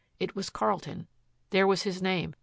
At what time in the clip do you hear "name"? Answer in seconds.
2.01-2.33